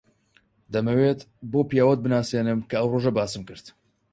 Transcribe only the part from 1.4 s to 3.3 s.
بەو پیاوەت بناسێنم کە ئەو ڕۆژە